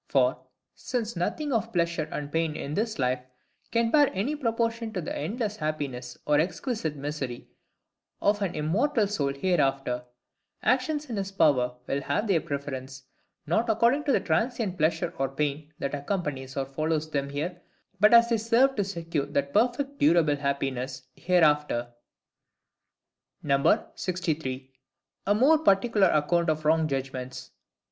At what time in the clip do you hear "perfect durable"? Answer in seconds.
19.53-20.37